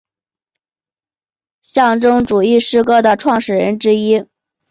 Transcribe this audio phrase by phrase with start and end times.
[1.61, 4.25] 象征主义诗歌的创始人之一。